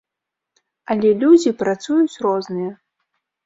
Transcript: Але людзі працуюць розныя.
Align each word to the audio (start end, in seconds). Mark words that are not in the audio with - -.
Але 0.93 1.11
людзі 1.25 1.55
працуюць 1.61 2.21
розныя. 2.27 2.71